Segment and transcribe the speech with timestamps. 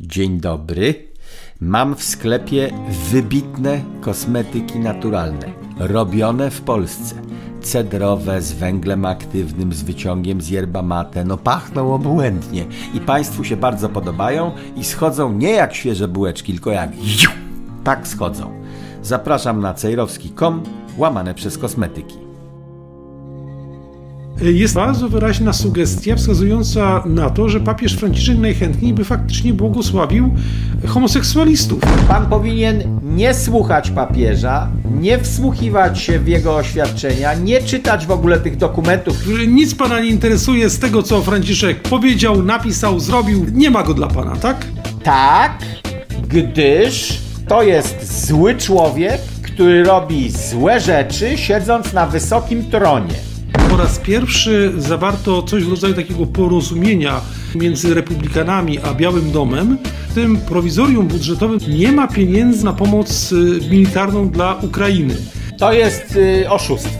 [0.00, 0.94] Dzień dobry.
[1.60, 2.70] Mam w sklepie
[3.10, 7.14] wybitne kosmetyki naturalne, robione w Polsce.
[7.60, 11.24] Cedrowe, z węglem aktywnym, z wyciągiem z yerba mate.
[11.24, 16.70] No pachną obłędnie i Państwu się bardzo podobają i schodzą nie jak świeże bułeczki, tylko
[16.70, 16.90] jak
[17.84, 18.62] tak schodzą.
[19.02, 20.62] Zapraszam na cejrowski.com
[20.96, 22.21] łamane przez kosmetyki.
[24.40, 30.34] Jest bardzo wyraźna sugestia wskazująca na to, że papież Franciszek najchętniej by faktycznie błogosławił
[30.86, 31.80] homoseksualistów.
[32.08, 34.68] Pan powinien nie słuchać papieża,
[35.00, 39.16] nie wsłuchiwać się w jego oświadczenia, nie czytać w ogóle tych dokumentów.
[39.48, 43.46] Nic pana nie interesuje z tego, co Franciszek powiedział, napisał, zrobił.
[43.52, 44.66] Nie ma go dla pana, tak?
[45.02, 45.58] Tak,
[46.28, 53.31] gdyż to jest zły człowiek, który robi złe rzeczy, siedząc na wysokim tronie.
[53.72, 57.20] Po raz pierwszy zawarto coś w rodzaju takiego porozumienia
[57.54, 59.78] między republikanami a Białym Domem.
[60.08, 65.14] W tym prowizorium budżetowym nie ma pieniędzy na pomoc y, militarną dla Ukrainy.
[65.58, 66.98] To jest y, oszustwo.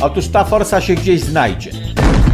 [0.00, 1.70] Otóż ta forsa się gdzieś znajdzie.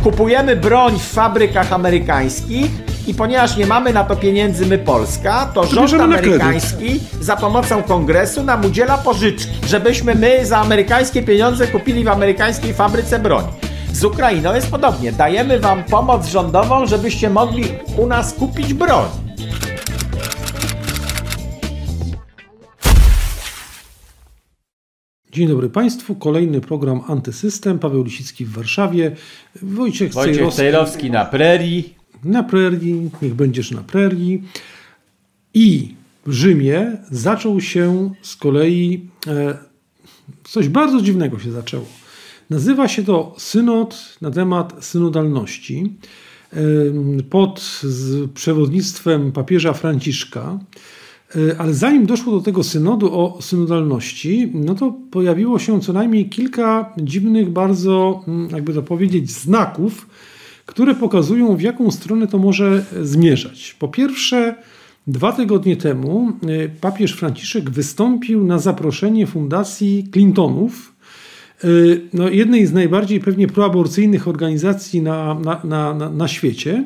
[0.02, 2.70] Kupujemy broń w fabrykach amerykańskich
[3.10, 6.02] i ponieważ nie mamy na to pieniędzy my Polska, to rząd na kredyt.
[6.02, 12.74] amerykański za pomocą kongresu nam udziela pożyczki, żebyśmy my za amerykańskie pieniądze kupili w amerykańskiej
[12.74, 13.44] fabryce broń.
[13.92, 15.12] Z Ukrainą jest podobnie.
[15.12, 17.64] Dajemy wam pomoc rządową, żebyście mogli
[17.98, 19.08] u nas kupić broń.
[25.32, 27.78] Dzień dobry Państwu, kolejny program Antysystem.
[27.78, 29.16] Paweł Lisicki w Warszawie,
[29.62, 31.99] Wojciech, Wojciech Cejrowski Cejrowski na prerii.
[32.24, 34.42] Na prerii, niech będziesz na prerii.
[35.54, 35.94] I
[36.26, 39.58] w Rzymie zaczął się z kolei e,
[40.44, 41.86] coś bardzo dziwnego się zaczęło.
[42.50, 45.96] Nazywa się to synod na temat synodalności
[46.52, 46.56] e,
[47.30, 47.80] pod
[48.34, 50.58] przewodnictwem papieża Franciszka.
[51.36, 56.28] E, Ale zanim doszło do tego synodu o synodalności, no to pojawiło się co najmniej
[56.28, 60.06] kilka dziwnych, bardzo, mm, jakby to powiedzieć, znaków,
[60.70, 63.76] które pokazują, w jaką stronę to może zmierzać.
[63.78, 64.54] Po pierwsze,
[65.06, 70.94] dwa tygodnie temu y, papież Franciszek wystąpił na zaproszenie Fundacji Clintonów,
[71.64, 76.84] y, no jednej z najbardziej pewnie proaborcyjnych organizacji na, na, na, na, świecie.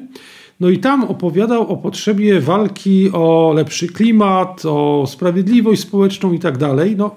[0.61, 6.59] No i tam opowiadał o potrzebie walki o lepszy klimat, o sprawiedliwość społeczną i tak
[6.59, 6.97] dalej.
[6.97, 7.17] No,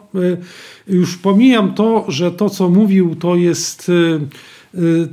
[0.88, 3.92] już pomijam to, że to, co mówił, to jest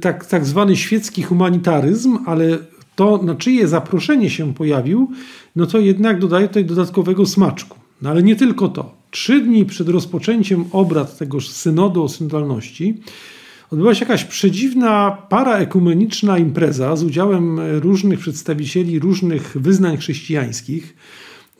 [0.01, 2.59] tak, tak zwany świecki humanitaryzm, ale
[2.97, 5.11] to, na czyje zaproszenie się pojawił,
[5.57, 7.79] no to jednak dodaje tutaj dodatkowego smaczku.
[8.03, 8.95] No ale nie tylko to.
[9.11, 13.01] Trzy dni przed rozpoczęciem obrad tegoż synodu o synodalności
[13.71, 20.97] odbyła się jakaś przedziwna paraekumeniczna impreza z udziałem różnych przedstawicieli różnych wyznań chrześcijańskich.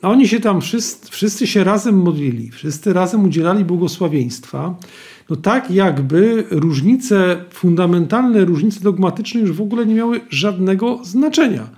[0.01, 4.75] A oni się tam wszyscy, wszyscy się razem modlili, wszyscy razem udzielali błogosławieństwa.
[5.29, 11.69] No tak jakby różnice, fundamentalne różnice dogmatyczne już w ogóle nie miały żadnego znaczenia.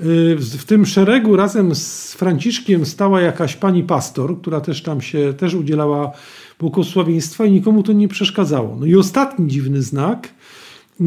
[0.00, 5.34] Y, W tym szeregu razem z Franciszkiem stała jakaś pani pastor, która też tam się
[5.36, 6.12] też udzielała
[6.60, 8.76] błogosławieństwa i nikomu to nie przeszkadzało.
[8.80, 10.28] No i ostatni dziwny znak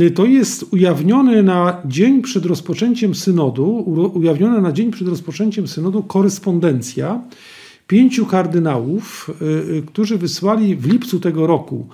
[0.01, 3.83] y, to jest ujawnione na dzień przed rozpoczęciem synodu,
[4.13, 7.21] ujawniona na dzień przed rozpoczęciem synodu korespondencja
[7.87, 11.87] pięciu kardynałów, y, y, którzy wysłali w lipcu tego roku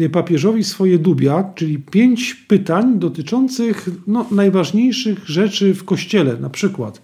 [0.00, 7.02] y, papieżowi swoje dubia, czyli pięć pytań dotyczących no, najważniejszych rzeczy w Kościele, na przykład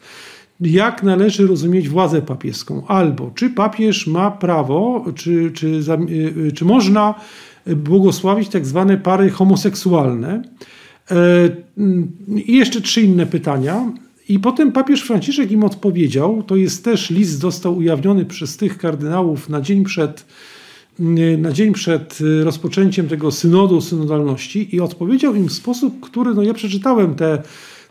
[0.60, 5.80] jak należy rozumieć władzę papieską, albo czy papież ma prawo, czy, czy,
[6.54, 7.14] czy można
[7.66, 10.42] błogosławić tak zwane pary homoseksualne.
[11.10, 11.16] E,
[12.36, 13.92] I jeszcze trzy inne pytania.
[14.30, 16.42] I potem papież Franciszek im odpowiedział.
[16.42, 20.26] To jest też list, został ujawniony przez tych kardynałów na dzień przed,
[21.38, 26.42] na dzień przed y, rozpoczęciem tego synodu, synodalności, i odpowiedział im w sposób, który no
[26.42, 27.42] ja przeczytałem tę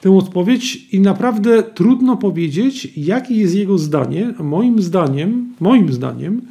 [0.01, 4.33] tę odpowiedź i naprawdę trudno powiedzieć, jakie jest jego zdanie.
[4.39, 6.41] Moim zdaniem, moim zdaniem,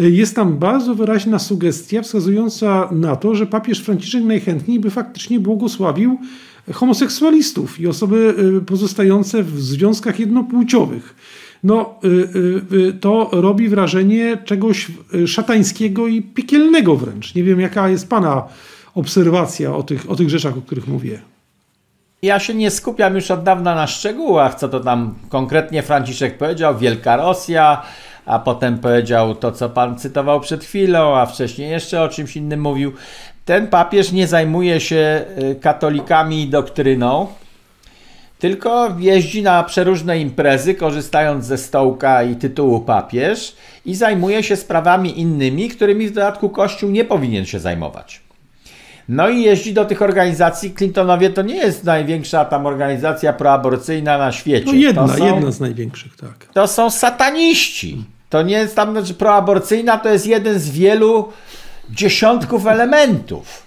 [0.00, 5.40] y, jest tam bardzo wyraźna sugestia wskazująca na to, że papież Franciszek najchętniej by faktycznie
[5.40, 6.18] błogosławił
[6.72, 11.14] homoseksualistów i osoby y, pozostające w związkach jednopłciowych.
[11.64, 12.08] No, y,
[12.76, 14.86] y, to robi wrażenie czegoś
[15.26, 17.34] szatańskiego i piekielnego wręcz.
[17.34, 18.42] Nie wiem, jaka jest Pana
[18.94, 21.20] obserwacja o tych, o tych rzeczach, o których mówię.
[22.22, 26.78] Ja się nie skupiam już od dawna na szczegółach, co to tam konkretnie Franciszek powiedział,
[26.78, 27.82] Wielka Rosja,
[28.26, 32.60] a potem powiedział to, co pan cytował przed chwilą, a wcześniej jeszcze o czymś innym
[32.60, 32.92] mówił.
[33.50, 37.26] Ten papież nie zajmuje się y, katolikami i doktryną,
[38.38, 43.56] tylko jeździ na przeróżne imprezy, korzystając ze stołka i tytułu papież
[43.86, 48.20] i zajmuje się sprawami innymi, którymi w dodatku Kościół nie powinien się zajmować.
[49.08, 50.74] No i jeździ do tych organizacji.
[50.74, 54.66] Clintonowie to nie jest największa tam organizacja proaborcyjna na świecie.
[54.66, 56.46] No jedna, są, jedna z największych, tak.
[56.52, 58.04] To są sataniści.
[58.28, 61.28] To nie jest tam, znaczy proaborcyjna to jest jeden z wielu
[61.94, 63.62] dziesiątków elementów.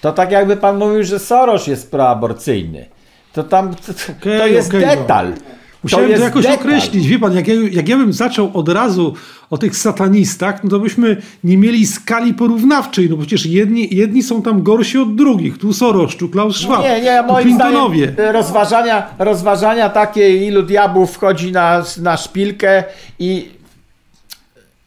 [0.00, 2.86] To tak jakby pan mówił, że Soros jest proaborcyjny.
[3.32, 5.28] To tam to, okay, to jest okay, detal.
[5.30, 5.36] No.
[5.82, 6.60] Musiałem to, to jakoś detal.
[6.60, 7.06] określić.
[7.06, 9.14] Wie pan, jak ja, jak ja bym zaczął od razu
[9.50, 14.42] o tych satanistach, no to byśmy nie mieli skali porównawczej, no przecież jedni, jedni są
[14.42, 15.58] tam gorsi od drugich.
[15.58, 17.54] Tu Soros, tu Klaus Schwab, nie, nie, moim.
[17.54, 22.84] Zdaniem rozważania, rozważania takie, ilu diabłów wchodzi na, na szpilkę
[23.18, 23.48] i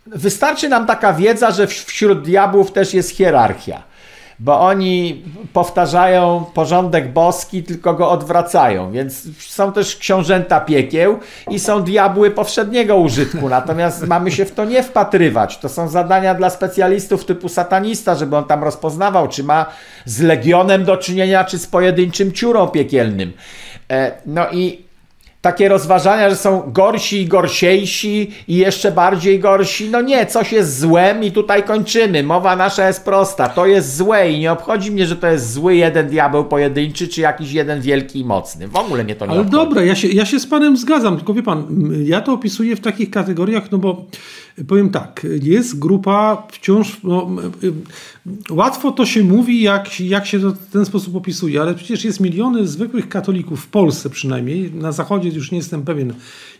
[0.06, 3.84] wystarczy nam taka wiedza, że wśród diabłów też jest hierarchia
[4.40, 5.24] bo oni
[5.54, 11.20] powtarzają porządek boski, tylko go odwracają, więc są też książęta piekieł
[11.50, 15.58] i są diabły powszedniego użytku, natomiast mamy się w to nie wpatrywać.
[15.58, 19.66] To są zadania dla specjalistów typu satanista, żeby on tam rozpoznawał, czy ma
[20.06, 23.34] z legionem do czynienia, czy z pojedynczym ciurą piekielnym.
[23.92, 24.85] E, no i
[25.46, 29.90] takie rozważania, że są gorsi i gorsiejsi i jeszcze bardziej gorsi.
[29.90, 32.24] No nie, coś jest złem i tutaj kończymy.
[32.24, 33.50] Mowa nasza jest prosta.
[33.50, 37.22] To jest złe i nie obchodzi mnie, że to jest zły jeden diabeł pojedynczy, czy
[37.22, 38.68] jakiś jeden wielki i mocny.
[38.68, 39.58] W ogóle mnie to nie Ale obchodzi.
[39.58, 41.68] dobra, ja się, ja się z panem zgadzam, tylko wie pan,
[42.04, 44.06] ja to opisuję w takich kategoriach, no bo
[44.68, 47.30] powiem tak, jest grupa wciąż, no,
[48.50, 52.20] łatwo to się mówi, jak, jak się to w ten sposób opisuje, ale przecież jest
[52.20, 56.14] miliony zwykłych katolików w Polsce przynajmniej, na zachodzie już nie jestem pewien,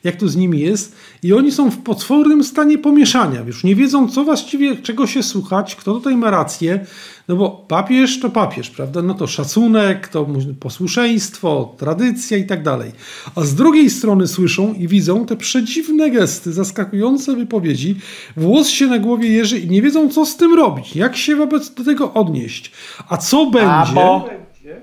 [0.04, 0.96] jak to z nimi jest.
[1.24, 5.76] I oni są w potwornym stanie pomieszania, już nie wiedzą, co właściwie, czego się słuchać,
[5.76, 6.86] kto tutaj ma rację,
[7.28, 9.02] no bo papież to papież, prawda?
[9.02, 10.28] No to szacunek, to
[10.60, 12.92] posłuszeństwo, tradycja i tak dalej.
[13.36, 17.96] A z drugiej strony słyszą i widzą te przedziwne gesty, zaskakujące wypowiedzi,
[18.38, 21.74] włos się na głowie jeży i nie wiedzą, co z tym robić, jak się wobec
[21.74, 22.72] do tego odnieść.
[23.10, 24.30] A co będzie, a, bo...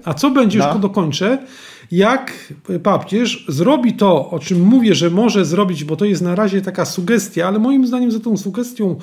[0.05, 0.65] a co będzie, no.
[0.65, 1.39] już to dokończę,
[1.93, 2.53] jak
[2.83, 6.85] papież zrobi to, o czym mówię, że może zrobić, bo to jest na razie taka
[6.85, 8.97] sugestia, ale moim zdaniem za tą sugestią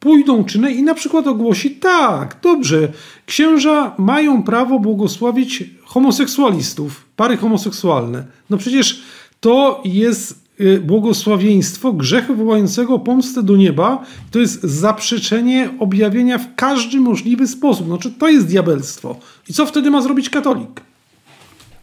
[0.00, 2.88] pójdą czyny i na przykład ogłosi tak, dobrze,
[3.26, 8.24] księża mają prawo błogosławić homoseksualistów, pary homoseksualne.
[8.50, 9.02] No przecież
[9.40, 14.02] to jest y, błogosławieństwo grzechu wołającego pomstę do nieba.
[14.30, 17.86] To jest zaprzeczenie objawienia w każdy możliwy sposób.
[17.86, 19.16] Znaczy to jest diabelstwo.
[19.48, 20.80] I co wtedy ma zrobić katolik?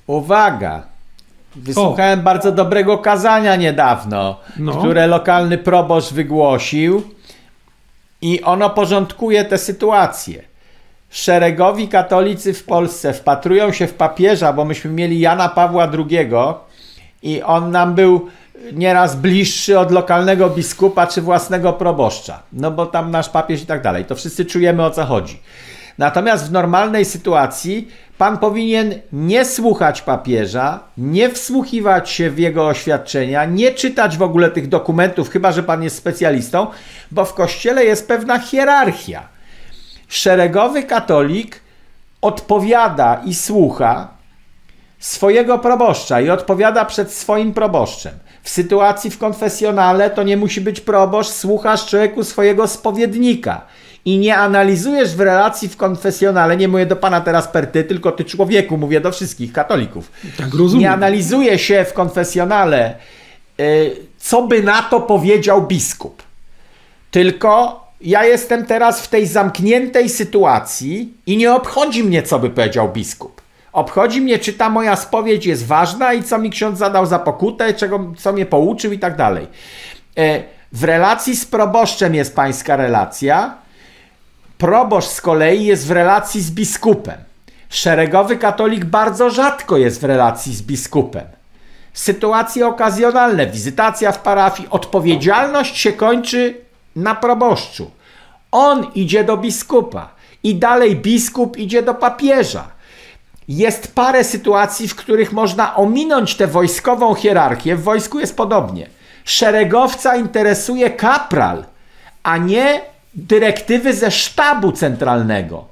[0.08, 0.84] Uwaga!
[1.56, 2.24] Wysłuchałem o.
[2.24, 4.78] bardzo dobrego kazania niedawno, no.
[4.78, 7.15] które lokalny proboszcz wygłosił
[8.26, 10.42] i ono porządkuje tę sytuację.
[11.10, 16.30] Szeregowi katolicy w Polsce wpatrują się w papieża, bo myśmy mieli Jana Pawła II
[17.24, 18.30] i on nam był
[18.74, 22.44] nieraz bliższy od lokalnego biskupa czy własnego proboszcza.
[22.54, 24.06] No bo tam nasz papież i tak dalej.
[24.06, 25.40] To wszyscy czujemy o co chodzi.
[25.98, 27.88] Natomiast w normalnej sytuacji
[28.18, 34.52] pan powinien nie słuchać papieża, nie wsłuchiwać się w jego oświadczenia, nie czytać w ogóle
[34.52, 36.68] tych dokumentów, chyba że pan jest specjalistą,
[37.12, 39.28] bo w kościele jest pewna hierarchia.
[40.08, 41.60] Szeregowy katolik
[42.22, 44.08] odpowiada i słucha
[45.00, 48.14] swojego proboszcza i odpowiada przed swoim proboszczem.
[48.44, 53.62] W sytuacji w konfesjonale to nie musi być proboszcz, słuchasz człowieku swojego spowiednika
[54.06, 58.12] i nie analizujesz w relacji w konfesjonale, nie mówię do pana teraz per ty, tylko
[58.12, 60.12] ty człowieku, mówię do wszystkich katolików.
[60.38, 60.82] Tak, rozumiem.
[60.82, 62.96] Nie analizuje się w konfesjonale,
[63.60, 66.24] y, co by na to powiedział biskup.
[67.12, 72.90] Tylko ja jestem teraz w tej zamkniętej sytuacji i nie obchodzi mnie, co by powiedział
[72.90, 73.42] biskup.
[73.74, 77.74] Obchodzi mnie, czy ta moja spowiedź jest ważna i co mi ksiądz zadał za pokutę,
[77.74, 79.48] czego, co mnie pouczył i tak dalej.
[80.20, 83.65] Y, w relacji z proboszczem jest pańska relacja,
[84.58, 87.18] Proboszcz z kolei jest w relacji z biskupem.
[87.70, 91.28] Szeregowy katolik bardzo rzadko jest w relacji z biskupem.
[91.94, 96.58] Sytuacje okazjonalne, wizytacja w parafii, odpowiedzialność się kończy
[96.96, 97.92] na proboszczu.
[98.52, 100.10] On idzie do biskupa
[100.44, 102.68] i dalej biskup idzie do papieża.
[103.48, 107.76] Jest parę sytuacji, w których można ominąć tę wojskową hierarchię.
[107.76, 108.90] W wojsku jest podobnie.
[109.26, 111.66] Szeregowca interesuje kapral,
[112.24, 112.82] a nie
[113.16, 115.66] dyrektywy ze sztabu centralnego.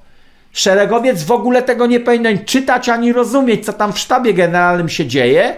[0.54, 5.06] Szeregowiec w ogóle tego nie powinien czytać ani rozumieć, co tam w sztabie generalnym się
[5.06, 5.56] dzieje.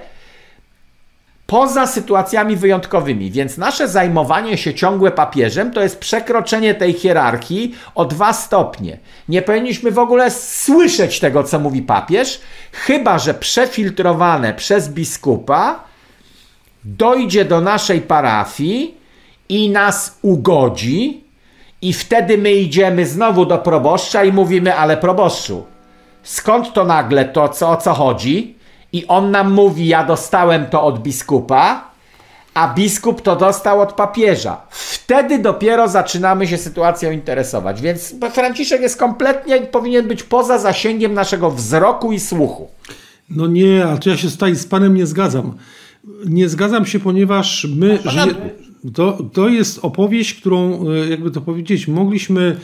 [1.48, 3.32] poza sytuacjami wyjątkowymi.
[3.32, 8.98] Więc nasze zajmowanie się ciągłe papieżem to jest przekroczenie tej hierarchii o dwa stopnie.
[9.30, 15.84] Nie powinniśmy w ogóle słyszeć tego, co mówi papież, chyba że przefiltrowane przez biskupa
[16.84, 18.98] dojdzie do naszej parafii
[19.50, 21.25] i nas ugodzi,
[21.82, 25.63] i wtedy my idziemy znowu do proboszcza i mówimy, ale proboszczu,
[26.24, 28.55] skąd to nagle to, co, o co chodzi?
[28.94, 31.96] I on nam mówi, ja dostałem to od biskupa,
[32.53, 34.62] a biskup to dostał od papieża.
[34.70, 37.82] Wtedy dopiero zaczynamy się sytuacją interesować.
[37.82, 42.67] Więc Franciszek jest kompletnie, powinien być poza zasięgiem naszego wzroku i słuchu.
[43.29, 45.58] No nie, a to ja się tutaj z panem nie zgadzam.
[46.25, 48.00] Nie zgadzam się, ponieważ my.
[48.05, 48.36] Żyje,
[48.94, 52.56] to, to jest opowieść, którą, e, jakby to powiedzieć, mogliśmy.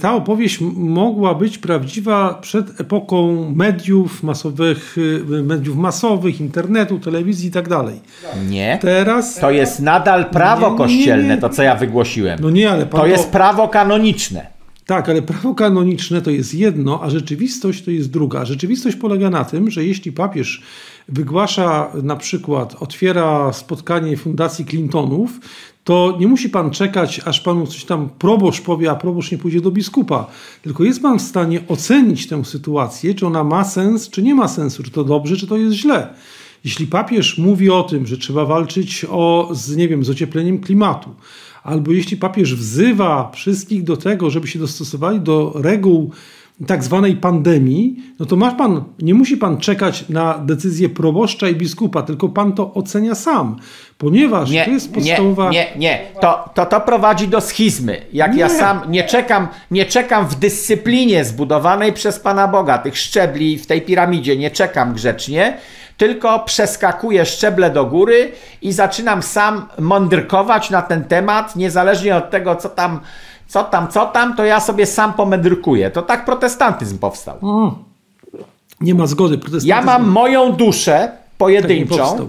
[0.00, 4.96] Ta opowieść mogła być prawdziwa przed epoką mediów masowych,
[5.38, 8.00] e, mediów masowych, internetu, telewizji i tak dalej.
[8.48, 8.78] Nie.
[8.82, 9.40] Teraz.
[9.40, 12.38] To jest nadal prawo nie, kościelne, nie, nie, to co ja wygłosiłem.
[12.42, 14.56] No nie, ale to, to jest prawo kanoniczne.
[14.86, 18.44] Tak, ale prawo kanoniczne to jest jedno, a rzeczywistość to jest druga.
[18.44, 20.62] Rzeczywistość polega na tym, że jeśli papież
[21.08, 25.40] wygłasza na przykład, otwiera spotkanie Fundacji Clintonów,
[25.84, 29.60] to nie musi pan czekać, aż panu coś tam proboszcz powie, a proboszcz nie pójdzie
[29.60, 30.26] do biskupa.
[30.62, 34.48] Tylko jest pan w stanie ocenić tę sytuację, czy ona ma sens, czy nie ma
[34.48, 36.14] sensu, czy to dobrze, czy to jest źle.
[36.64, 41.10] Jeśli papież mówi o tym, że trzeba walczyć o, z, nie wiem, z ociepleniem klimatu,
[41.62, 46.10] albo jeśli papież wzywa wszystkich do tego, żeby się dostosowali do reguł
[46.66, 51.54] tak zwanej pandemii, no to masz pan, nie musi pan czekać na decyzję proboszcza i
[51.54, 53.56] biskupa, tylko pan to ocenia sam,
[53.98, 55.50] ponieważ nie, to jest podstawowa...
[55.50, 56.00] Nie, nie, nie.
[56.20, 58.02] To, to, to prowadzi do schizmy.
[58.12, 58.40] Jak nie.
[58.40, 63.66] ja sam nie czekam, nie czekam w dyscyplinie zbudowanej przez Pana Boga, tych szczebli w
[63.66, 65.58] tej piramidzie, nie czekam grzecznie,
[65.96, 68.32] tylko przeskakuję szczeble do góry
[68.62, 73.00] i zaczynam sam mądrkować na ten temat, niezależnie od tego, co tam
[73.48, 75.90] co tam, co tam, to ja sobie sam pomędrkuję.
[75.90, 77.38] To tak protestantyzm powstał.
[77.42, 77.74] O,
[78.80, 79.38] nie ma zgody.
[79.64, 82.26] Ja mam moją duszę pojedynczą tak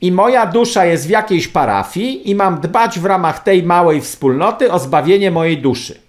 [0.00, 4.72] i moja dusza jest w jakiejś parafii i mam dbać w ramach tej małej wspólnoty
[4.72, 6.00] o zbawienie mojej duszy.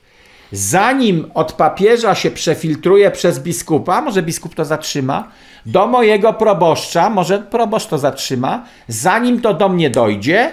[0.51, 5.27] Zanim od papieża się przefiltruje przez biskupa, może biskup to zatrzyma,
[5.65, 10.51] do mojego proboszcza, może proboszcz to zatrzyma, zanim to do mnie dojdzie,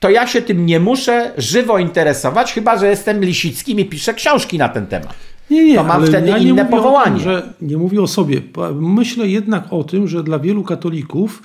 [0.00, 4.58] to ja się tym nie muszę żywo interesować, chyba że jestem Lisickim i piszę książki
[4.58, 5.14] na ten temat.
[5.50, 7.14] Nie, nie, to mam wtedy ja inne powołanie.
[7.14, 8.40] Tym, że nie mówię o sobie.
[8.74, 11.42] Myślę jednak o tym, że dla wielu katolików,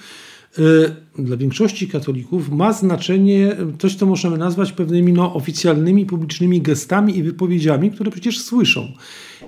[1.20, 7.24] dla większości katolików ma znaczenie coś, co możemy nazwać pewnymi no, oficjalnymi, publicznymi gestami i
[7.24, 8.88] wypowiedziami, które przecież słyszą.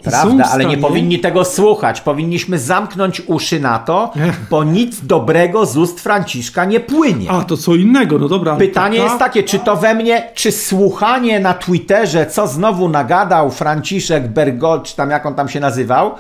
[0.04, 2.02] Prawda, ale nie powinni tego słuchać.
[2.02, 4.14] Powinniśmy zamknąć uszy na to,
[4.50, 7.32] bo nic dobrego z ust Franciszka nie płynie.
[7.32, 8.56] A, to co innego, no dobra.
[8.56, 14.28] Pytanie jest takie, czy to we mnie, czy słuchanie na Twitterze, co znowu nagadał Franciszek
[14.28, 16.12] Bergol, czy tam jak on tam się nazywał,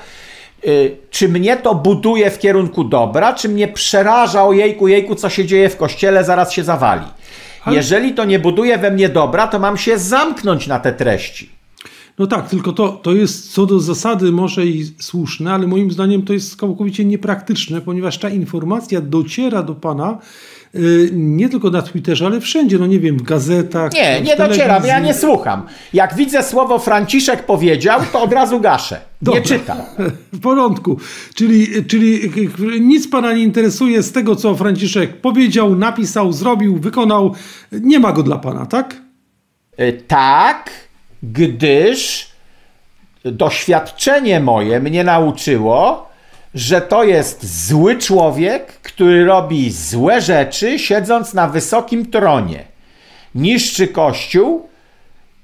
[1.10, 5.46] czy mnie to buduje w kierunku dobra, czy mnie przeraża, o jejku, jejku, co się
[5.46, 7.06] dzieje w kościele, zaraz się zawali.
[7.64, 7.76] Ale...
[7.76, 11.50] Jeżeli to nie buduje we mnie dobra, to mam się zamknąć na te treści.
[12.20, 16.22] No tak, tylko to, to jest co do zasady może i słuszne, ale moim zdaniem
[16.22, 20.57] to jest całkowicie niepraktyczne, ponieważ ta informacja dociera do pana y,
[21.12, 23.94] nie tylko na Twitterze, ale wszędzie, no nie wiem, w gazetach.
[23.94, 25.64] Nie, nie dociera, ja nie słucham.
[25.94, 29.02] Jak widzę słowo Franciszek powiedział, to od razu gaszę.
[29.22, 29.40] Dobra.
[29.40, 29.78] Nie czytam.
[30.34, 31.00] W porządku.
[31.36, 32.32] Czyli, czyli
[32.82, 37.36] nic pana nie interesuje z tego, co Franciszek powiedział, napisał, zrobił, wykonał.
[37.72, 38.96] Nie ma go dla pana, tak?
[39.80, 40.88] Y, tak
[41.24, 42.30] gdyż
[43.26, 46.07] doświadczenie moje mnie nauczyło,
[46.58, 52.66] że to jest zły człowiek, który robi złe rzeczy, siedząc na wysokim tronie.
[53.36, 54.68] Niszczy kościół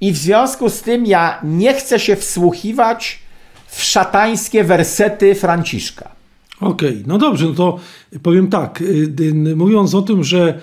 [0.01, 3.19] i w związku z tym ja nie chcę się wsłuchiwać
[3.67, 6.09] w szatańskie wersety Franciszka.
[6.59, 7.79] Okej, okay, no dobrze, no to
[8.23, 8.81] powiem tak.
[8.81, 10.59] Y, y, mówiąc o tym, że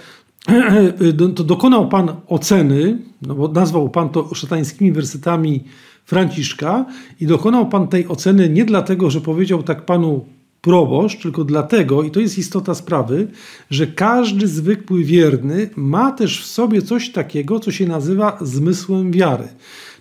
[1.36, 5.64] to dokonał Pan oceny, no bo nazwał Pan to szatańskimi wersetami
[6.04, 6.86] Franciszka
[7.20, 10.24] i dokonał Pan tej oceny nie dlatego, że powiedział tak Panu
[10.60, 13.28] proboszcz, tylko dlatego, i to jest istota sprawy,
[13.70, 19.48] że każdy zwykły wierny ma też w sobie coś takiego, co się nazywa zmysłem wiary.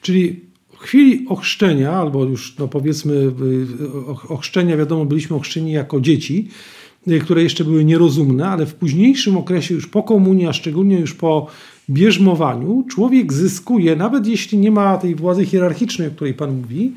[0.01, 0.41] Czyli
[0.73, 3.31] w chwili ochrzczenia, albo już no powiedzmy
[4.29, 6.49] ochrzczenia, wiadomo, byliśmy ochrzczeni jako dzieci,
[7.07, 11.13] Y, które jeszcze były nierozumne, ale w późniejszym okresie, już po komunii, a szczególnie już
[11.13, 11.47] po
[11.89, 16.93] bierzmowaniu, człowiek zyskuje, nawet jeśli nie ma tej władzy hierarchicznej, o której Pan mówi,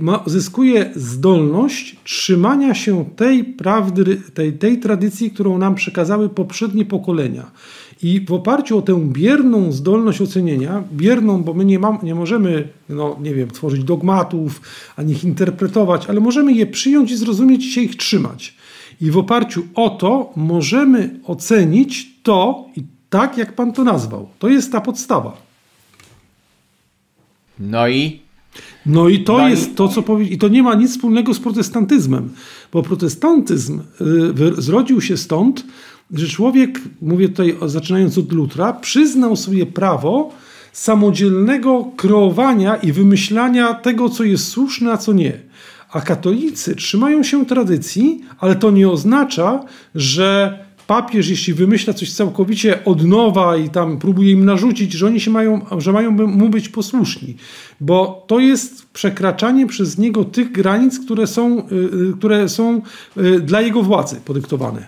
[0.00, 7.50] ma, zyskuje zdolność trzymania się tej prawdy, tej, tej tradycji, którą nam przekazały poprzednie pokolenia.
[8.02, 12.68] I w oparciu o tę bierną zdolność ocenienia, bierną, bo my nie, mam, nie możemy,
[12.88, 14.60] no nie wiem, tworzyć dogmatów,
[14.96, 18.56] ani ich interpretować, ale możemy je przyjąć i zrozumieć i się ich trzymać.
[19.00, 24.28] I w oparciu o to możemy ocenić to i tak, jak Pan to nazwał.
[24.38, 25.36] To jest ta podstawa.
[27.58, 28.21] No i?
[28.86, 29.74] No i to no jest i...
[29.74, 30.26] to, co powie...
[30.26, 32.30] I to nie ma nic wspólnego z protestantyzmem,
[32.72, 33.80] bo protestantyzm
[34.58, 35.64] y, zrodził się stąd,
[36.12, 40.32] że człowiek, mówię tutaj zaczynając od Lutra, przyznał sobie prawo
[40.72, 45.38] samodzielnego kreowania i wymyślania tego, co jest słuszne, a co nie.
[45.92, 52.84] A katolicy trzymają się tradycji, ale to nie oznacza, że papież, jeśli wymyśla coś całkowicie
[52.84, 56.68] od nowa i tam próbuje im narzucić, że oni się mają, że mają mu być
[56.68, 57.36] posłuszni,
[57.80, 61.74] bo to jest przekraczanie przez niego tych granic, które są, y,
[62.10, 62.82] y, które są
[63.16, 64.86] y, dla jego władzy podyktowane.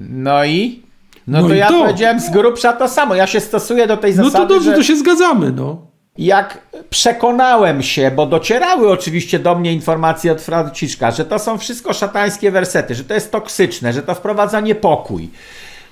[0.00, 0.82] No i?
[1.26, 1.80] No, no to i ja to.
[1.80, 3.14] powiedziałem z grubsza to samo.
[3.14, 4.32] Ja się stosuję do tej zasady.
[4.38, 4.76] No to dobrze, że...
[4.76, 6.58] to się zgadzamy, no jak
[6.90, 12.50] przekonałem się, bo docierały oczywiście do mnie informacje od Franciszka, że to są wszystko szatańskie
[12.50, 15.30] wersety, że to jest toksyczne, że to wprowadza niepokój.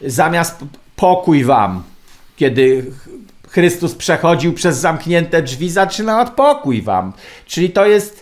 [0.00, 0.58] Zamiast
[0.96, 1.82] pokój wam,
[2.36, 2.84] kiedy
[3.48, 7.12] Chrystus przechodził przez zamknięte drzwi, zaczyna od pokój wam.
[7.46, 8.21] Czyli to jest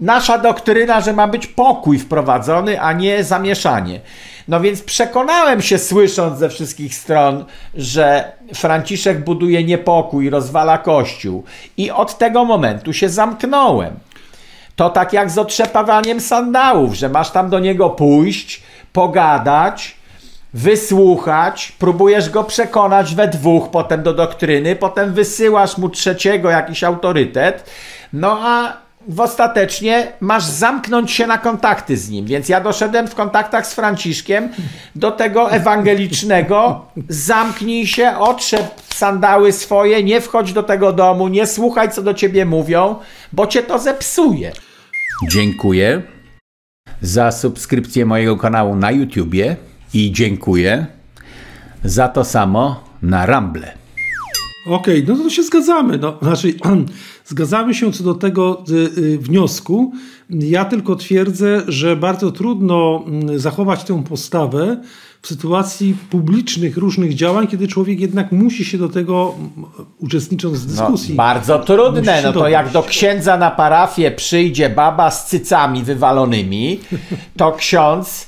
[0.00, 4.00] nasza doktryna, że ma być pokój wprowadzony, a nie zamieszanie.
[4.48, 7.44] No więc przekonałem się, słysząc ze wszystkich stron,
[7.74, 11.44] że Franciszek buduje niepokój, rozwala kościół.
[11.76, 13.94] I od tego momentu się zamknąłem.
[14.76, 19.96] To tak jak z otrzepawaniem sandałów, że masz tam do niego pójść, pogadać,
[20.54, 27.70] wysłuchać, próbujesz go przekonać we dwóch potem do doktryny, potem wysyłasz mu trzeciego jakiś autorytet.
[28.12, 32.26] No a w ostatecznie masz zamknąć się na kontakty z nim.
[32.26, 34.48] Więc ja doszedłem w kontaktach z Franciszkiem
[34.94, 36.86] do tego ewangelicznego.
[37.08, 42.44] Zamknij się, otrzep sandały swoje, nie wchodź do tego domu, nie słuchaj, co do ciebie
[42.44, 42.96] mówią,
[43.32, 44.52] bo cię to zepsuje.
[45.28, 46.02] Dziękuję
[47.02, 49.56] za subskrypcję mojego kanału na YouTubie
[49.94, 50.86] i dziękuję
[51.84, 53.81] za to samo na Ramble.
[54.66, 55.98] Okej, okay, no to się zgadzamy.
[55.98, 56.54] No, znaczy,
[57.26, 59.92] zgadzamy się co do tego y, y, wniosku.
[60.30, 64.82] Ja tylko twierdzę, że bardzo trudno mm, zachować tę postawę
[65.22, 70.66] w sytuacji publicznych różnych działań, kiedy człowiek jednak musi się do tego, mm, uczestnicząc w
[70.66, 71.14] dyskusji.
[71.14, 72.22] No, bardzo trudne.
[72.22, 76.80] No to jak do księdza na parafię przyjdzie baba z cycami wywalonymi,
[77.36, 78.26] to ksiądz,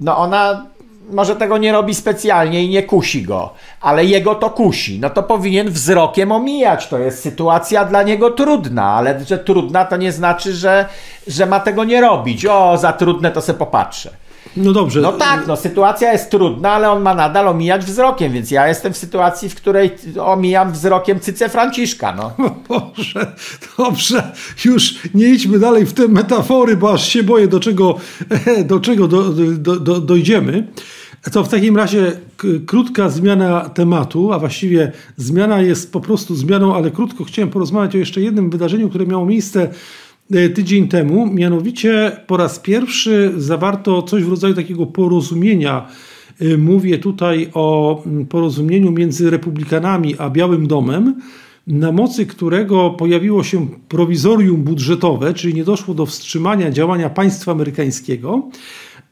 [0.00, 0.66] no ona
[1.10, 5.22] może tego nie robi specjalnie i nie kusi go, ale jego to kusi, no to
[5.22, 6.88] powinien wzrokiem omijać.
[6.88, 10.86] To jest sytuacja dla niego trudna, ale że trudna to nie znaczy, że,
[11.26, 12.46] że ma tego nie robić.
[12.46, 14.10] O, za trudne to se popatrzę.
[14.56, 15.00] No dobrze.
[15.00, 18.92] No tak, no sytuacja jest trudna, ale on ma nadal omijać wzrokiem, więc ja jestem
[18.92, 22.32] w sytuacji, w której omijam wzrokiem cyce Franciszka, no.
[22.68, 23.32] Boże,
[23.78, 24.32] dobrze,
[24.64, 27.94] już nie idźmy dalej w te metafory, bo aż się boję, do czego,
[28.64, 29.22] do czego do,
[29.58, 30.66] do, do, dojdziemy.
[31.32, 32.12] To w takim razie
[32.66, 37.98] krótka zmiana tematu, a właściwie zmiana jest po prostu zmianą, ale krótko chciałem porozmawiać o
[37.98, 39.68] jeszcze jednym wydarzeniu, które miało miejsce
[40.54, 41.26] tydzień temu.
[41.34, 45.88] Mianowicie po raz pierwszy zawarto coś w rodzaju takiego porozumienia.
[46.40, 51.14] E, mówię tutaj o mm, porozumieniu między republikanami a Białym Domem,
[51.66, 58.50] na mocy którego pojawiło się prowizorium budżetowe, czyli nie doszło do wstrzymania działania państwa amerykańskiego.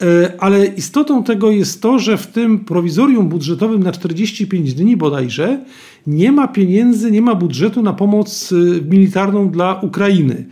[0.02, 5.64] E, ale istotą tego jest to, że w tym prowizorium budżetowym na 45 dni bodajże
[6.06, 8.54] nie ma pieniędzy, nie ma budżetu na pomoc e,
[8.90, 10.46] militarną dla Ukrainy.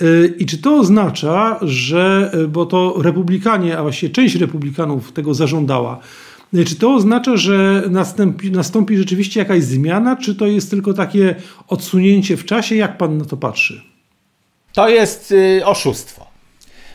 [0.00, 6.00] E, I czy to oznacza, że, bo to republikanie, a właściwie część republikanów tego zażądała,
[6.66, 11.34] czy to oznacza, że nastąpi, nastąpi rzeczywiście jakaś zmiana, czy to jest tylko takie
[11.68, 12.76] odsunięcie w czasie?
[12.76, 13.82] Jak pan na to patrzy?
[14.72, 16.26] To jest y, oszustwo.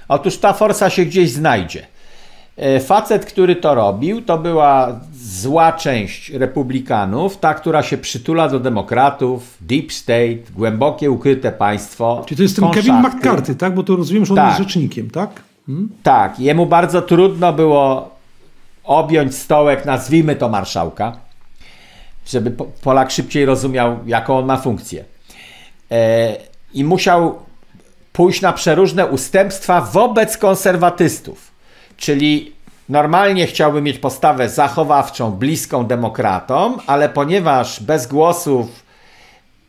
[0.08, 1.88] Otóż ta forsa się gdzieś znajdzie.
[2.58, 8.60] E, facet, który to robił, to była zła część republikanów, ta, która się przytula do
[8.60, 12.24] demokratów, deep state, głębokie, ukryte państwo.
[12.26, 13.76] Czyli to jest ten Kevin McCarthy, tak?
[13.76, 14.48] Bo to rozumiem, że on tak.
[14.48, 15.44] jest rzecznikiem, tak?
[15.66, 15.90] Hmm?
[16.04, 16.40] Tak.
[16.40, 18.10] Jemu bardzo trudno było
[18.84, 21.18] objąć stołek, nazwijmy to marszałka,
[22.28, 25.06] żeby Polak szybciej rozumiał, jaką on ma funkcję.
[25.92, 26.38] E,
[26.74, 27.40] I musiał
[28.14, 31.55] pójść na przeróżne ustępstwa wobec konserwatystów
[31.98, 32.52] Czyli
[32.90, 38.68] normalnie chciałby mieć postawę zachowawczą, bliską demokratom, ale ponieważ bez głosów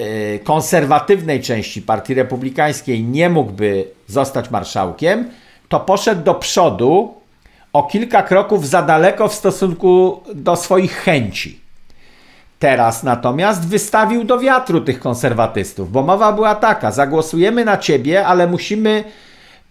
[0.01, 5.31] y, konserwatywnej części Partii Republikańskiej nie mógłby zostać marszałkiem,
[5.69, 7.15] to poszedł do przodu
[7.73, 11.61] o kilka kroków za daleko w stosunku do swoich chęci.
[12.59, 18.47] Teraz natomiast wystawił do wiatru tych konserwatystów, bo mowa była taka: zagłosujemy na ciebie, ale
[18.47, 19.05] musimy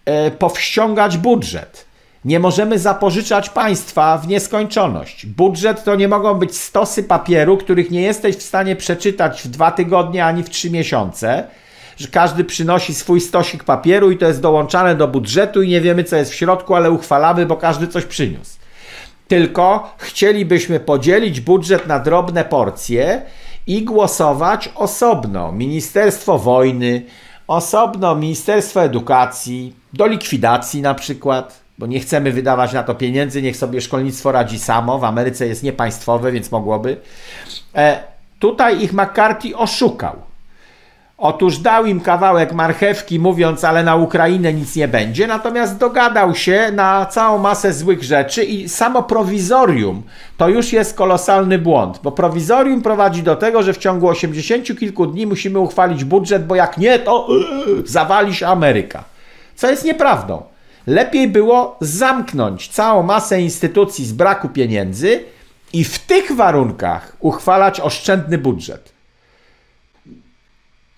[0.04, 1.85] e, powściągać budżet.
[2.26, 5.26] Nie możemy zapożyczać państwa w nieskończoność.
[5.26, 9.70] Budżet to nie mogą być stosy papieru, których nie jesteś w stanie przeczytać w dwa
[9.70, 11.44] tygodnie ani w trzy miesiące.
[11.96, 16.04] Że każdy przynosi swój stosik papieru i to jest dołączane do budżetu i nie wiemy
[16.04, 18.56] co jest w środku, ale uchwalamy, bo każdy coś przyniósł.
[19.28, 23.22] Tylko chcielibyśmy podzielić budżet na drobne porcje
[23.66, 25.52] i głosować osobno.
[25.52, 27.02] Ministerstwo Wojny,
[27.46, 33.56] osobno Ministerstwo Edukacji, do likwidacji na przykład, bo nie chcemy wydawać na to pieniędzy, niech
[33.56, 34.98] sobie szkolnictwo radzi samo.
[34.98, 36.96] W Ameryce jest niepaństwowe, więc mogłoby.
[37.74, 38.02] E,
[38.38, 40.16] tutaj ich McCarthy oszukał.
[41.18, 46.70] Otóż dał im kawałek marchewki, mówiąc, ale na Ukrainę nic nie będzie, natomiast dogadał się
[46.72, 50.02] na całą masę złych rzeczy i samo prowizorium
[50.36, 55.06] to już jest kolosalny błąd, bo prowizorium prowadzi do tego, że w ciągu 80 kilku
[55.06, 57.26] dni musimy uchwalić budżet, bo jak nie, to
[57.66, 59.04] yy, zawali się Ameryka.
[59.54, 60.42] Co jest nieprawdą.
[60.86, 65.24] Lepiej było zamknąć całą masę instytucji z braku pieniędzy
[65.72, 68.92] i w tych warunkach uchwalać oszczędny budżet.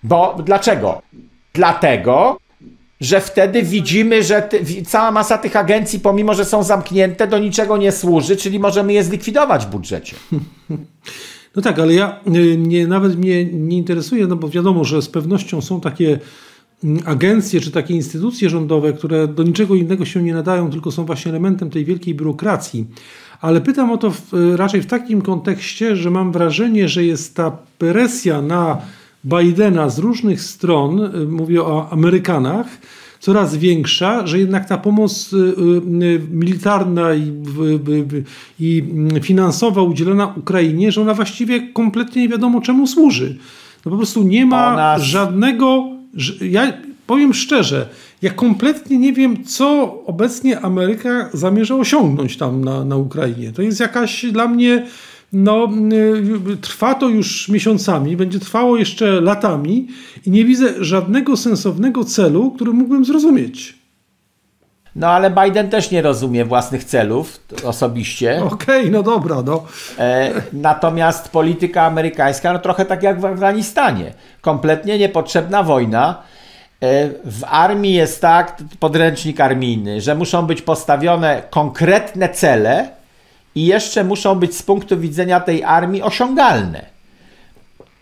[0.03, 1.01] Bo dlaczego?
[1.53, 2.37] Dlatego,
[3.01, 7.77] że wtedy widzimy, że ty, cała masa tych agencji, pomimo że są zamknięte, do niczego
[7.77, 10.15] nie służy, czyli możemy je zlikwidować w budżecie.
[11.55, 15.09] No tak, ale ja y, nie, nawet mnie nie interesuje, no bo wiadomo, że z
[15.09, 16.19] pewnością są takie
[17.05, 21.29] agencje czy takie instytucje rządowe, które do niczego innego się nie nadają, tylko są właśnie
[21.29, 22.87] elementem tej wielkiej biurokracji.
[23.41, 27.57] Ale pytam o to w, raczej w takim kontekście, że mam wrażenie, że jest ta
[27.77, 28.77] presja na
[29.25, 32.67] Bidena z różnych stron, y, mówię o Amerykanach,
[33.19, 37.31] coraz większa, że jednak ta pomoc y, y, militarna i,
[38.59, 38.83] i
[39.21, 43.37] finansowa udzielona Ukrainie, że ona właściwie kompletnie nie wiadomo czemu służy.
[43.85, 45.01] No po prostu nie ma nas...
[46.13, 46.53] żadnego.
[46.53, 46.73] Ja
[47.07, 47.89] powiem szczerze,
[48.21, 53.51] ja kompletnie nie wiem, co obecnie Ameryka zamierza osiągnąć tam na, na Ukrainie.
[53.51, 54.85] To jest jakaś dla mnie
[55.33, 55.69] no,
[56.51, 59.87] y, trwa to już miesiącami, będzie trwało jeszcze latami
[60.25, 63.78] i nie widzę żadnego sensownego celu, który mógłbym zrozumieć.
[64.99, 68.43] No ale Biden też nie rozumie własnych celów osobiście.
[68.43, 69.63] Okej, okay, no dobra, no.
[69.99, 74.13] E, natomiast polityka amerykańska, no trochę tak jak w Afganistanie.
[74.41, 76.21] Kompletnie niepotrzebna wojna.
[76.81, 82.99] E, w armii jest tak, podręcznik armijny, że muszą być postawione konkretne cele,
[83.55, 86.85] i jeszcze muszą być z punktu widzenia tej armii osiągalne.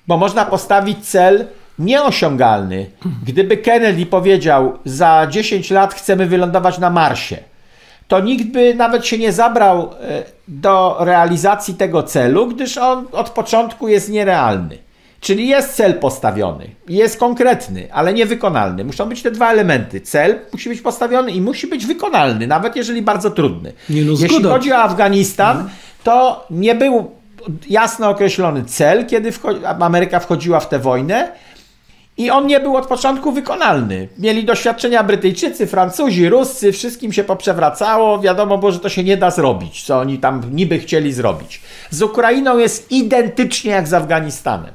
[0.07, 1.47] Bo można postawić cel
[1.79, 2.85] nieosiągalny.
[3.25, 7.37] Gdyby Kennedy powiedział, za 10 lat chcemy wylądować na Marsie,
[8.07, 13.29] to nikt by nawet się nie zabrał e, do realizacji tego celu, gdyż on od
[13.29, 14.77] początku jest nierealny.
[15.19, 18.83] Czyli jest cel postawiony, jest konkretny, ale niewykonalny.
[18.83, 20.01] Muszą być te dwa elementy.
[20.01, 23.73] Cel musi być postawiony i musi być wykonalny, nawet jeżeli bardzo trudny.
[23.89, 25.75] Nie, no, Jeśli chodzi o Afganistan, mhm.
[26.03, 27.11] to nie był
[27.69, 29.31] jasno określony cel, kiedy
[29.79, 31.31] Ameryka wchodziła w tę wojnę.
[32.17, 34.07] I on nie był od początku wykonalny.
[34.17, 38.19] Mieli doświadczenia Brytyjczycy, Francuzi, Ruscy, wszystkim się poprzewracało.
[38.19, 41.61] Wiadomo było, że to się nie da zrobić, co oni tam niby chcieli zrobić.
[41.89, 44.71] Z Ukrainą jest identycznie jak z Afganistanem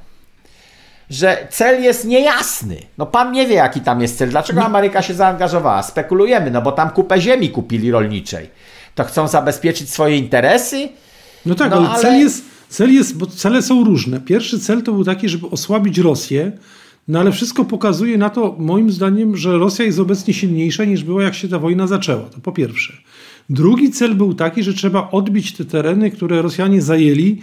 [1.12, 2.76] że cel jest niejasny.
[2.98, 4.28] No pan nie wie, jaki tam jest cel.
[4.28, 5.82] Dlaczego Ameryka się zaangażowała?
[5.82, 8.50] Spekulujemy, no bo tam kupę ziemi kupili rolniczej.
[8.94, 10.88] To chcą zabezpieczyć swoje interesy?
[11.46, 14.20] No tak, no, ale, cel jest, cel jest, bo cele są różne.
[14.20, 16.52] Pierwszy cel to był taki, żeby osłabić Rosję,
[17.08, 21.22] no ale wszystko pokazuje na to, moim zdaniem, że Rosja jest obecnie silniejsza niż była,
[21.22, 22.22] jak się ta wojna zaczęła.
[22.22, 22.92] To po pierwsze.
[23.50, 27.38] Drugi cel był taki, że trzeba odbić te tereny, które Rosjanie zajęli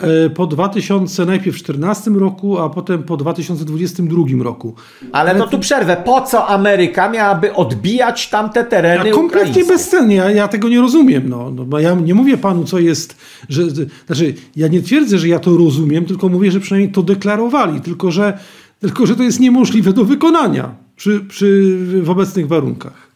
[0.00, 4.74] E, po 2000 najpierw 2014 roku, a potem po 2022 roku.
[5.12, 5.96] Ale no tu przerwę.
[6.04, 10.16] Po co Ameryka miałaby odbijać tamte tereny ja Kompletnie bezcennie.
[10.16, 11.28] Ja, ja tego nie rozumiem.
[11.28, 13.16] No, no, bo ja nie mówię panu, co jest...
[13.48, 13.62] Że,
[14.06, 17.80] znaczy, ja nie twierdzę, że ja to rozumiem, tylko mówię, że przynajmniej to deklarowali.
[17.80, 18.38] Tylko, że,
[18.80, 23.08] tylko, że to jest niemożliwe do wykonania przy, przy, w obecnych warunkach.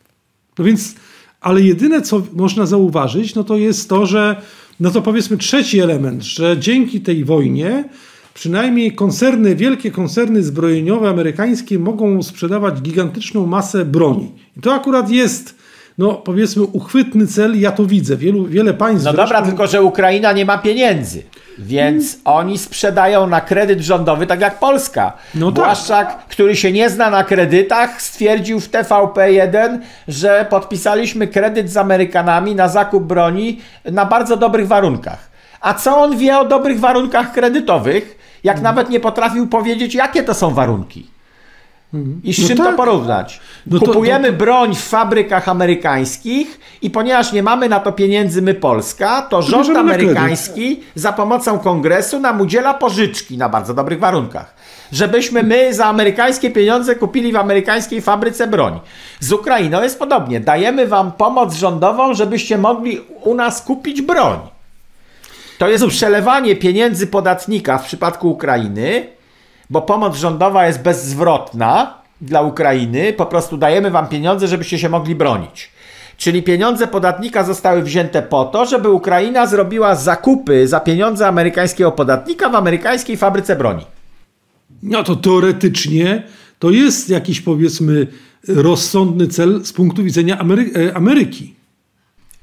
[0.59, 0.95] No więc...
[1.41, 4.43] Ale jedyne, co można zauważyć, no to jest to, że
[4.81, 7.85] no to powiedzmy trzeci element, że dzięki tej wojnie
[8.35, 14.33] przynajmniej koncerny, wielkie koncerny zbrojeniowe amerykańskie mogą sprzedawać gigantyczną masę broni.
[14.57, 15.55] I to akurat jest
[15.99, 18.17] no powiedzmy uchwytny cel, ja to widzę.
[18.17, 19.05] Wielu, wiele państw...
[19.07, 21.23] No dobra, tylko że Ukraina nie ma pieniędzy.
[21.59, 25.13] Więc oni sprzedają na kredyt rządowy, tak jak Polska.
[25.35, 25.65] No tak.
[25.65, 32.55] Błaszczak, który się nie zna na kredytach, stwierdził w TVP1, że podpisaliśmy kredyt z Amerykanami
[32.55, 35.31] na zakup broni na bardzo dobrych warunkach.
[35.61, 38.65] A co on wie o dobrych warunkach kredytowych, jak Mm.
[38.65, 41.07] nawet nie potrafił powiedzieć, jakie to są warunki?
[42.25, 42.67] I z No czym tak.
[42.67, 43.41] to porównać?
[43.67, 48.55] No to- Kupujemy broń w fabrykach amerykańskich i ponieważ nie mamy na to pieniędzy my
[48.55, 54.55] Polska, to rząd amerykański za pomocą kongresu nam udziela pożyczki na bardzo dobrych warunkach.
[54.93, 58.81] Żebyśmy my za amerykańskie pieniądze kupili w amerykańskiej fabryce broń.
[59.21, 60.41] Z Ukrainą jest podobnie.
[60.41, 64.39] Dajemy wam pomoc rządową, żebyście mogli u nas kupić broń.
[65.59, 69.07] To jest przelewanie pieniędzy podatnika w przypadku Ukrainy,
[69.73, 73.13] bo pomoc rządowa jest bezzwrotna dla Ukrainy.
[73.13, 75.71] Po prostu dajemy wam pieniądze, żebyście się mogli bronić.
[76.17, 82.49] Czyli pieniądze podatnika zostały wzięte po to, żeby Ukraina zrobiła zakupy za pieniądze amerykańskiego podatnika
[82.49, 83.85] w amerykańskiej fabryce broni.
[84.83, 86.23] No to teoretycznie
[86.59, 88.07] to jest jakiś powiedzmy
[88.49, 91.55] rozsądny cel z punktu widzenia Amery e, Ameryki.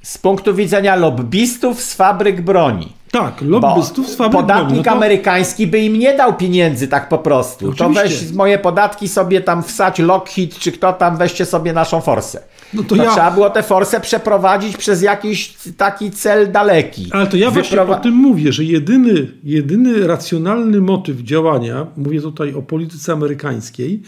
[0.01, 2.98] Z punktu widzenia lobbystów z fabryk broni.
[3.11, 4.77] Tak, lobbystów z fabryk podatnik.
[4.77, 7.65] No to- amerykański by im nie dał pieniędzy tak po prostu.
[7.65, 8.03] To Oczywiście.
[8.03, 12.43] weź z moje podatki sobie tam wsać Lockheed, czy kto tam, weźcie sobie naszą forsę.
[12.73, 17.07] No to to ja- trzeba było tę forsę przeprowadzić przez jakiś taki cel daleki.
[17.11, 22.21] Ale to ja właśnie Wyprowa- o tym mówię, że jedyny, jedyny racjonalny motyw działania, mówię
[22.21, 24.01] tutaj o polityce amerykańskiej,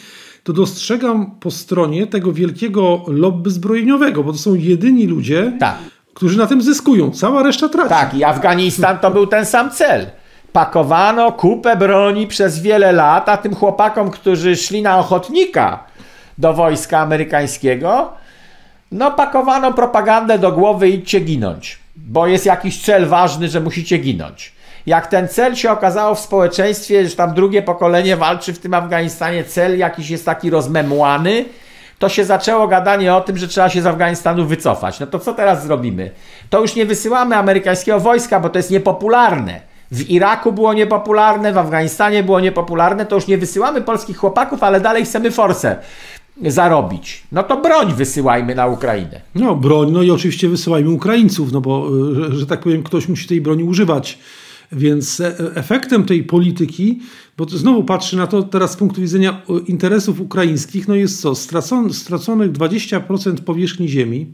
[0.44, 5.78] to dostrzegam po stronie tego wielkiego lobby zbrojeniowego, bo to są jedyni ludzie, Tak.
[6.14, 7.12] Którzy na tym zyskują.
[7.12, 7.90] Cała reszta traci.
[7.90, 10.08] Tak, i Afganistan to był ten sam cel.
[10.54, 15.84] Pakowano kupę broni przez wiele lat, a tym chłopakom, którzy szli na ochotnika
[16.38, 18.10] do wojska amerykańskiego,
[18.92, 24.54] no pakowano propagandę do głowy idźcie ginąć, bo jest jakiś cel ważny, że musicie ginąć.
[24.86, 29.44] Jak ten cel się okazało w społeczeństwie, że tam drugie pokolenie walczy w tym Afganistanie,
[29.44, 31.46] cel jakiś jest taki rozmemłany,
[32.02, 35.00] to się zaczęło gadanie o tym, że trzeba się z Afganistanu wycofać.
[35.00, 36.12] No to co teraz zrobimy?
[36.50, 39.62] To już nie wysyłamy amerykańskiego wojska, bo to jest niepopularne.
[39.92, 44.82] W Iraku było niepopularne, w Afganistanie było niepopularne, to już nie wysyłamy polskich chłopaków, ale
[44.82, 45.76] dalej chcemy forsę
[46.46, 47.24] zarobić.
[47.32, 49.22] No to broń wysyłajmy na Ukrainę.
[49.36, 53.08] No, broń, no i oczywiście wysyłajmy Ukraińców, no bo, y, że, że tak powiem, ktoś
[53.08, 54.20] musi tej broni używać.
[54.72, 57.00] Więc e- efektem tej polityki,
[57.38, 61.36] bo znowu patrzę na to teraz z punktu widzenia o, interesów ukraińskich, no jest co?
[61.36, 64.28] Stracon, straconych 20% powierzchni ziemi,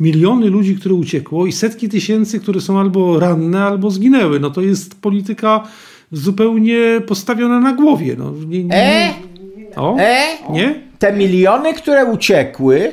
[0.00, 4.40] miliony ludzi, które uciekło i setki tysięcy, które są albo ranne, albo zginęły.
[4.40, 5.68] No to jest polityka
[6.12, 8.16] zupełnie postawiona na głowie.
[8.18, 9.14] No, nie, nie, E?
[9.76, 10.26] O, E?
[10.52, 10.80] nie?
[10.98, 12.92] Te miliony, które uciekły,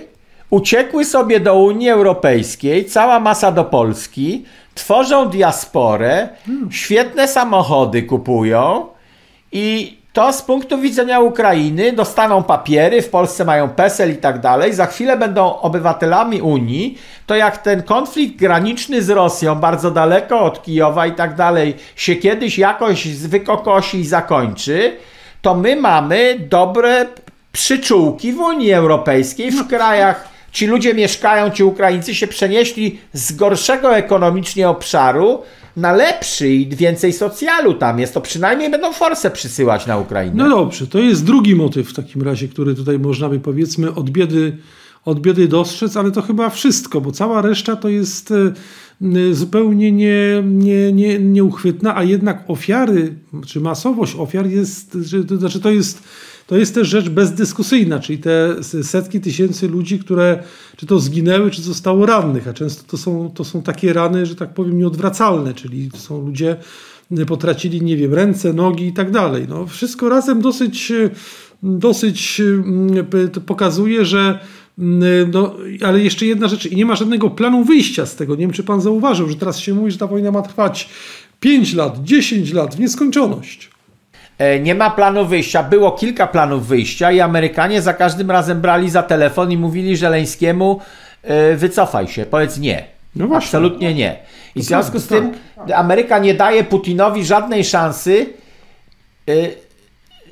[0.50, 6.30] uciekły sobie do Unii Europejskiej, cała masa do Polski, tworzą diasporę,
[6.72, 8.88] świetne samochody kupują
[9.52, 14.74] i to z punktu widzenia Ukrainy dostaną papiery, w Polsce mają PESEL i tak dalej,
[14.74, 20.64] za chwilę będą obywatelami Unii, to jak ten konflikt graniczny z Rosją, bardzo daleko od
[20.64, 24.98] Kijowa i tak dalej, się kiedyś jakoś wykokosi i zakończy,
[25.42, 27.06] to my mamy dobre
[27.52, 33.96] przyczółki w Unii Europejskiej, w krajach, ci ludzie mieszkają, ci Ukraińcy się przenieśli z gorszego
[33.96, 35.42] ekonomicznie obszaru
[35.78, 40.44] na lepszy i więcej socjalu tam jest, to przynajmniej będą forsę przysyłać na Ukrainę.
[40.44, 44.10] No dobrze, to jest drugi motyw w takim razie, który tutaj można by powiedzmy od
[44.10, 44.58] biedy,
[45.06, 50.44] od biedy dostrzec, ale to chyba wszystko, bo cała reszta to jest e, zupełnie nie,
[50.46, 53.14] nie, nie, nieuchwytna, a jednak ofiary,
[53.46, 56.04] czy masowość ofiar jest, to znaczy to jest,
[56.48, 60.44] to jest też rzecz bezdyskusyjna, czyli te setki tysięcy ludzi, które
[60.78, 64.36] czy to zginęły, czy zostało rannych, a często to są, to są takie rany, że
[64.36, 66.56] tak powiem, nieodwracalne, czyli są ludzie,
[67.28, 69.46] potracili, nie wiem, ręce, nogi i tak dalej.
[69.50, 71.10] No, wszystko razem dosyć, e,
[71.64, 72.42] dosyć
[73.34, 74.40] to pokazuje, że
[75.34, 78.36] no, ale jeszcze jedna rzecz, i nie ma żadnego planu wyjścia z tego.
[78.36, 80.90] Nie wiem, czy pan zauważył, że teraz się mówi, że ta wojna ma trwać
[81.40, 83.75] 5 lat, 10 lat, w nieskończoność.
[84.40, 85.64] E, Nie ma planu wyjścia.
[85.64, 90.80] Było kilka planów wyjścia i Amerykanie za każdym razem brali za telefon i mówili Żeleńskiemu
[91.24, 92.96] e, wycofaj się, powiedz nie.
[93.16, 93.46] No właśnie.
[93.48, 94.18] Absolutnie nie.
[94.56, 95.32] I w związku z tym
[95.76, 98.28] Ameryka nie daje Putinowi żadnej szansy,
[99.30, 99.56] y,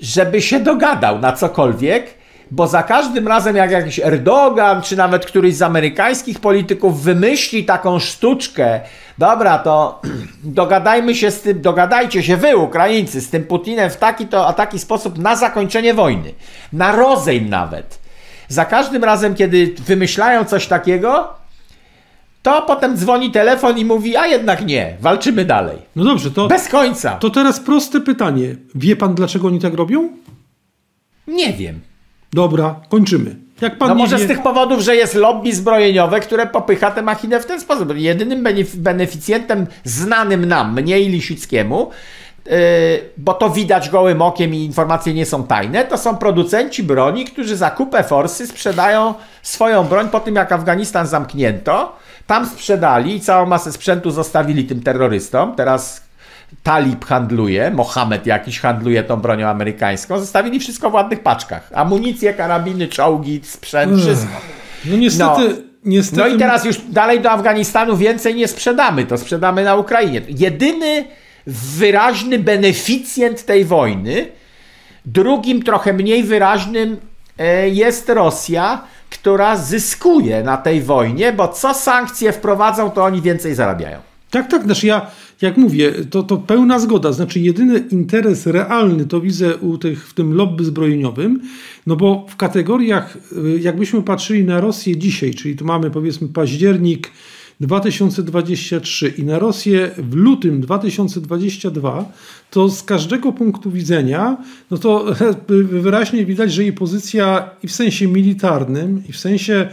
[0.02, 2.14] żeby się dogadał na cokolwiek,
[2.54, 8.00] bo za każdym razem jak jakiś Erdogan, czy nawet któryś z amerykańskich polityków wymyśli taką
[8.00, 8.80] sztuczkę,
[9.18, 10.02] dobra, to
[10.44, 14.54] dogadajmy się z tym, dogadajcie się wy, Ukraińcy, z tym Putinem w taki to, a
[14.54, 16.34] taki sposób na zakończenie wojny,
[16.74, 18.00] na rozejm nawet.
[18.48, 21.30] Za każdym razem, kiedy wymyślają coś takiego,
[22.44, 25.78] to potem dzwoni telefon i mówi, a jednak nie, walczymy dalej.
[25.96, 27.16] No dobrze, to, Bez końca.
[27.16, 28.56] to teraz proste pytanie.
[28.76, 30.10] Wie pan, dlaczego oni tak robią?
[31.28, 31.93] Nie wiem.
[32.34, 33.36] Dobra, kończymy.
[33.62, 37.02] Jak pan No może wie, z tych powodów, że jest lobby zbrojeniowe, które popycha tę
[37.02, 37.98] machinę w ten sposób.
[37.98, 41.90] Jedynym benef- beneficjentem znanym nam, mnie i Lisickiemu,
[42.46, 42.52] yy,
[43.18, 47.58] bo to widać gołym okiem i informacje nie są tajne, to są producenci broni, którzy
[47.58, 51.96] za kupę forsy sprzedają swoją broń po tym, jak Afganistan zamknięto.
[52.28, 55.56] Tam sprzedali i całą masę sprzętu zostawili tym terrorystom.
[55.56, 56.04] Teraz
[56.64, 60.20] Talib handluje, Mohamed jakiś handluje tą bronią amerykańską.
[60.20, 61.70] Zostawili wszystko w ładnych paczkach.
[61.76, 64.42] Amunicje, karabiny, czołgi, sprzęt, wszystko.
[64.86, 65.56] No niestety, No.
[65.86, 66.22] niestety...
[66.22, 70.22] No i teraz już dalej do Afganistanu więcej nie sprzedamy, to sprzedamy na Ukrainie.
[70.30, 71.06] Jedyny
[71.48, 74.26] wyraźny beneficjent tej wojny,
[75.06, 76.98] drugim trochę mniej wyraźnym
[77.38, 83.56] e, jest Rosja, która zyskuje na tej wojnie, bo co sankcje wprowadzą, to oni więcej
[83.56, 84.00] zarabiają.
[84.34, 87.12] Tak, tak, znaczy ja, jak mówię, to, to pełna zgoda.
[87.12, 91.42] Znaczy jedyny interes realny to widzę u tych, w tym lobby zbrojeniowym,
[91.88, 93.18] no bo w kategoriach,
[93.56, 97.12] y, jakbyśmy patrzyli na Rosję dzisiaj, czyli tu mamy powiedzmy październik
[97.60, 102.12] 2023 i na Rosję w lutym 2022,
[102.52, 104.38] to z każdego punktu widzenia,
[104.72, 105.06] no to
[105.84, 109.70] wyraźnie widać, że jej pozycja i w sensie militarnym, i w sensie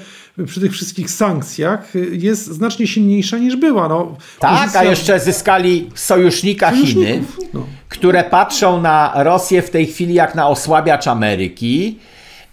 [0.46, 3.88] przy tych wszystkich sankcjach jest znacznie silniejsza niż była.
[3.88, 7.22] No, Tak, pozycja- a jeszcze zyskali sojusznika Chiny,
[7.54, 7.66] no.
[7.88, 11.98] które patrzą na Rosję w tej chwili jak na osłabiacz Ameryki.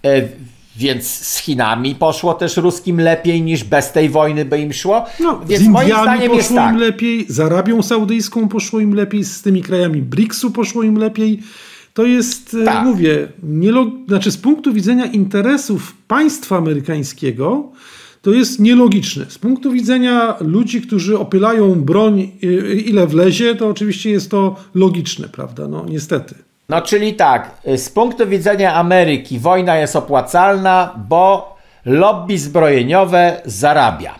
[0.06, 0.22] E,
[0.80, 5.06] Więc z Chinami poszło też ruskim lepiej niż bez tej wojny by im szło.
[5.20, 6.74] No, Więc z moim Indiami zdaniem jest poszło tak.
[6.74, 11.40] im lepiej, z Arabią Saudyjską poszło im lepiej, z tymi krajami BRICS-u poszło im lepiej.
[11.98, 12.84] To jest, e, Tak.
[12.86, 17.64] mówię, nielog- znaczy z punktu widzenia interesów państwa amerykańskiego,
[18.22, 19.26] to jest nielogiczne.
[19.30, 25.30] Z punktu widzenia ludzi, którzy opylają broń, e, ile wlezie, to oczywiście jest to logiczne,
[25.30, 25.68] prawda?
[25.68, 26.36] No niestety.
[26.70, 31.56] No czyli tak, y, z punktu widzenia Ameryki wojna jest opłacalna, bo
[31.86, 34.16] lobby zbrojeniowe zarabia.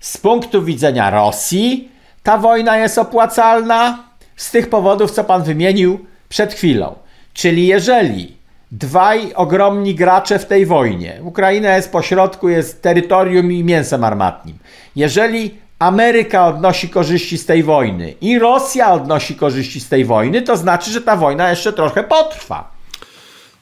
[0.00, 1.88] Z punktu widzenia Rosji
[2.22, 4.04] ta wojna jest opłacalna
[4.36, 6.94] z tych powodów, co pan wymienił przed chwilą.
[7.34, 8.36] Czyli jeżeli
[8.72, 14.58] dwaj ogromni gracze w tej wojnie, Ukraina jest pośrodku, jest terytorium i mięsem armatnim.
[14.96, 20.56] Jeżeli Ameryka odnosi korzyści z tej wojny i Rosja odnosi korzyści z tej wojny, to
[20.56, 22.72] znaczy, że ta wojna jeszcze trochę potrwa.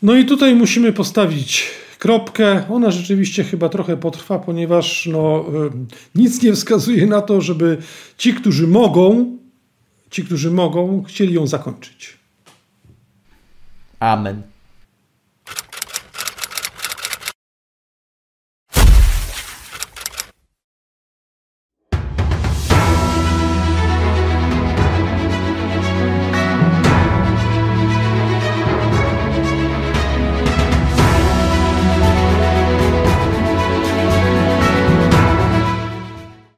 [0.03, 2.63] No i tutaj musimy postawić kropkę.
[2.71, 5.45] Ona rzeczywiście chyba trochę potrwa, ponieważ no,
[6.15, 7.79] y, nic nie wskazuje na to, żeby
[8.17, 9.37] ci, którzy mogą,
[10.11, 12.18] ci, którzy mogą, chcieli ją zakończyć.
[14.01, 14.48] Amen.